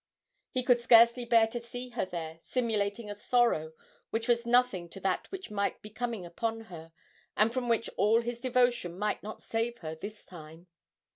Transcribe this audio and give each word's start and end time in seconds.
He 0.49 0.63
could 0.63 0.79
scarcely 0.81 1.25
bear 1.25 1.45
to 1.45 1.59
see 1.63 1.89
her 1.89 2.05
there 2.07 2.39
simulating 2.43 3.07
a 3.11 3.15
sorrow 3.19 3.73
which 4.09 4.27
was 4.27 4.47
nothing 4.47 4.89
to 4.89 4.99
that 5.01 5.29
which 5.31 5.51
might 5.51 5.79
be 5.83 5.91
coming 5.91 6.25
upon 6.25 6.61
her, 6.73 6.91
and 7.37 7.53
from 7.53 7.69
which 7.69 7.87
all 7.97 8.21
his 8.21 8.39
devotion 8.39 8.97
might 8.97 9.21
not 9.21 9.43
save 9.43 9.77
her 9.77 9.93
this 9.93 10.25
time. 10.25 10.65